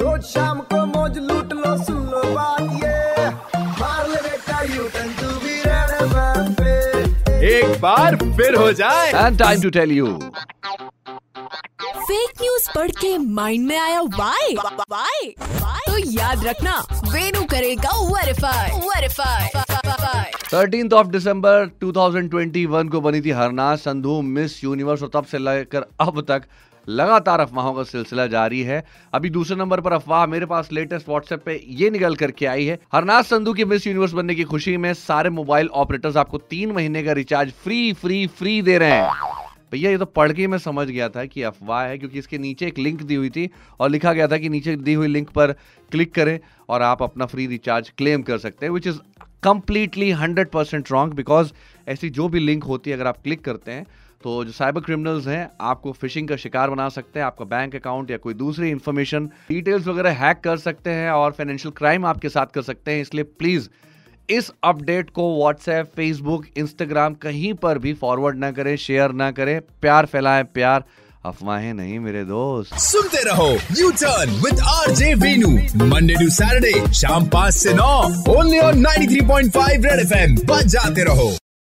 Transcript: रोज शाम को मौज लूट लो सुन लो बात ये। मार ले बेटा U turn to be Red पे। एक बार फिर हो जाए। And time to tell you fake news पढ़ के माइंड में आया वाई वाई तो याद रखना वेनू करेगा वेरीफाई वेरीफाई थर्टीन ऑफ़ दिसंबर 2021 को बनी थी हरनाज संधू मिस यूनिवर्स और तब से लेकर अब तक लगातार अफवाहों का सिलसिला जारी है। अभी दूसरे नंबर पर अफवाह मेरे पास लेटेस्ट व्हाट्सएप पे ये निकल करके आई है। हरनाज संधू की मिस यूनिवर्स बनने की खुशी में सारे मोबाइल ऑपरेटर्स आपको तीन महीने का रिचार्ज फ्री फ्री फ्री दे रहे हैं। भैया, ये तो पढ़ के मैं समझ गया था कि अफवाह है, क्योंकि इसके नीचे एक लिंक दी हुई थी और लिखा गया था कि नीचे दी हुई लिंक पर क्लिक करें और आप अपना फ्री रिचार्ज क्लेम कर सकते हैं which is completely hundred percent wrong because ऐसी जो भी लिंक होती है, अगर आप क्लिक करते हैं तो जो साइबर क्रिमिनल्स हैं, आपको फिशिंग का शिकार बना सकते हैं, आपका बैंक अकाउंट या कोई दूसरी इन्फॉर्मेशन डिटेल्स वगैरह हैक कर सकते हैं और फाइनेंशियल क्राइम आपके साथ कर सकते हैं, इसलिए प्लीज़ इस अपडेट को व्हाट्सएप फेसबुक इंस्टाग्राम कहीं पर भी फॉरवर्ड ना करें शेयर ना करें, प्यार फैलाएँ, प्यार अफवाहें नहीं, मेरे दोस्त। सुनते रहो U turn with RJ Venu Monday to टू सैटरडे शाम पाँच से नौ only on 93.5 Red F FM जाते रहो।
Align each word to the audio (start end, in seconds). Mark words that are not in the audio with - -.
रोज 0.00 0.22
शाम 0.24 0.60
को 0.72 0.84
मौज 0.86 1.18
लूट 1.18 1.52
लो 1.52 1.76
सुन 1.84 2.02
लो 2.10 2.22
बात 2.34 2.60
ये। 2.84 3.28
मार 3.80 4.08
ले 4.08 4.20
बेटा 4.28 4.60
U 4.74 4.82
turn 4.94 5.12
to 5.20 5.28
be 5.44 5.54
Red 5.66 6.54
पे। 6.60 6.72
एक 7.54 7.80
बार 7.80 8.16
फिर 8.36 8.54
हो 8.54 8.70
जाए। 8.82 9.10
And 9.10 9.38
time 9.38 9.62
to 9.62 9.70
tell 9.78 9.92
you 9.92 10.06
fake 12.08 12.30
news 12.40 12.68
पढ़ 12.74 12.90
के 13.00 13.16
माइंड 13.18 13.66
में 13.68 13.78
आया 13.78 14.00
वाई 14.18 14.54
वाई 14.90 15.34
तो 15.86 15.98
याद 16.12 16.44
रखना 16.46 16.76
वेनू 17.12 17.42
करेगा 17.50 17.90
वेरीफाई 18.12 18.70
वेरीफाई 18.86 19.67
थर्टीन 20.52 20.88
ऑफ़ 20.92 21.06
दिसंबर 21.06 21.66
2021 21.80 22.88
को 22.88 23.00
बनी 23.00 23.20
थी 23.20 23.30
हरनाज 23.30 23.78
संधू 23.78 24.20
मिस 24.22 24.62
यूनिवर्स 24.64 25.02
और 25.02 25.10
तब 25.14 25.24
से 25.24 25.38
लेकर 25.38 25.84
अब 26.00 26.20
तक 26.28 26.42
लगातार 26.86 27.40
अफवाहों 27.40 27.74
का 27.74 27.82
सिलसिला 27.82 28.26
जारी 28.26 28.60
है। 28.62 28.82
अभी 29.14 29.30
दूसरे 29.30 29.56
नंबर 29.56 29.80
पर 29.80 29.92
अफवाह 29.92 30.26
मेरे 30.26 30.46
पास 30.46 30.68
लेटेस्ट 30.72 31.08
व्हाट्सएप 31.08 31.42
पे 31.46 31.60
ये 31.68 31.90
निकल 31.90 32.14
करके 32.14 32.46
आई 32.46 32.64
है। 32.64 32.78
हरनाज 32.94 33.24
संधू 33.24 33.52
की 33.52 33.64
मिस 33.64 33.86
यूनिवर्स 33.86 34.12
बनने 34.12 34.34
की 34.34 34.44
खुशी 34.44 34.76
में 34.76 34.92
सारे 34.94 35.30
मोबाइल 35.30 35.68
ऑपरेटर्स 35.74 36.16
आपको 36.16 36.38
तीन 36.40 36.72
महीने 36.72 37.02
का 37.02 37.12
रिचार्ज 37.12 37.52
फ्री 37.54 37.92
फ्री 37.92 38.26
फ्री 38.28 38.60
दे 38.62 38.78
रहे 38.78 38.90
हैं। 38.90 39.36
भैया, 39.72 39.90
ये 39.90 39.98
तो 39.98 40.04
पढ़ 40.06 40.32
के 40.32 40.46
मैं 40.46 40.58
समझ 40.58 40.86
गया 40.86 41.08
था 41.08 41.24
कि 41.24 41.42
अफवाह 41.42 41.82
है, 41.82 41.96
क्योंकि 41.98 42.18
इसके 42.18 42.38
नीचे 42.38 42.66
एक 42.66 42.78
लिंक 42.78 43.02
दी 43.02 43.14
हुई 43.14 43.30
थी 43.30 43.48
और 43.80 43.90
लिखा 43.90 44.12
गया 44.12 44.28
था 44.28 44.36
कि 44.38 44.48
नीचे 44.48 44.76
दी 44.76 44.94
हुई 44.94 45.06
लिंक 45.06 45.28
पर 45.30 45.52
क्लिक 45.92 46.14
करें 46.14 46.38
और 46.68 46.82
आप 46.82 47.02
अपना 47.02 47.26
फ्री 47.26 47.46
रिचार्ज 47.46 47.90
क्लेम 47.98 48.22
कर 48.22 48.38
सकते 48.38 48.66
हैं 48.66 48.72
which 48.72 48.86
is 48.86 48.98
completely 49.42 50.10
hundred 50.12 50.48
percent 50.50 50.90
wrong 50.92 51.14
because 51.14 51.52
ऐसी 51.88 52.10
जो 52.10 52.28
भी 52.28 52.40
लिंक 52.40 52.64
होती 52.64 52.90
है, 52.90 52.96
अगर 52.96 53.06
आप 53.06 53.22
क्लिक 53.22 53.44
करते 53.44 53.72
हैं 53.72 53.86
तो 54.24 54.44
जो 54.44 54.52
साइबर 54.52 54.80
क्रिमिनल्स 54.80 55.26
हैं, 55.28 55.50
आपको 55.60 55.92
फिशिंग 55.92 56.28
का 56.28 56.36
शिकार 56.36 56.70
बना 56.70 56.88
सकते 56.88 57.18
हैं, 57.18 57.26
आपका 57.26 57.44
बैंक 57.46 57.74
अकाउंट 57.76 58.10
या 58.10 58.16
कोई 58.16 58.34
दूसरी 58.34 58.70
इन्फॉर्मेशन 58.70 59.26
डिटेल्स 59.48 59.86
वगैरह 59.86 60.24
हैक 60.24 60.40
कर 60.44 60.56
सकते 60.58 60.90
हैं 60.90 61.10
और 61.10 61.32
फाइनेंशियल 61.32 61.72
क्राइम 61.76 62.06
आपके 62.06 62.28
साथ 62.28 62.46
कर 62.46 62.62
सकते 62.62 62.90
हैं, 62.90 63.00
इसलिए 63.00 63.24
प्लीज़ 63.24 63.68
इस 64.28 64.50
अपडेट 64.64 65.10
को 65.10 65.34
व्हाट्सएप 65.36 65.92
फेसबुक 65.96 66.46
इंस्टाग्राम 66.56 67.14
कहीं 67.16 67.52
पर 67.54 67.78
भी 67.78 67.92
फॉरवर्ड 67.94 68.38
ना 68.38 68.50
करें 68.52 68.74
शेयर 68.78 69.12
ना 69.12 69.30
करें, 69.30 69.60
प्यार 69.80 70.06
फैलाएँ, 70.06 70.44
प्यार 70.44 70.84
अफवाहें 71.28 71.72
नहीं, 71.74 71.98
मेरे 72.00 72.24
दोस्त। 72.24 72.78
सुनते 72.82 73.22
रहो 73.24 73.50
U 73.78 73.90
turn 74.02 74.30
with 74.44 74.60
RJ 74.68 74.94
Venu 74.94 75.14
Monday 75.24 75.50
to 75.86 76.14
टू 76.14 76.28
सैटरडे 76.34 76.92
शाम 76.94 77.26
पाँच 77.28 77.54
से 77.54 77.74
नौ 77.74 77.96
only 78.36 78.58
on 78.60 78.86
93.5 78.86 79.84
Red 79.84 80.00
F 80.00 80.14
FM 80.14 80.36
जाते 80.66 81.04
रहो। 81.04 81.30